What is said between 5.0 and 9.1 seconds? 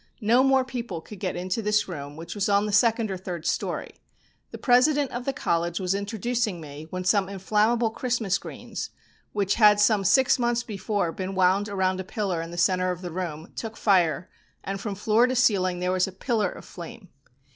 of the college was introducing me when some inflammable Christmas greens,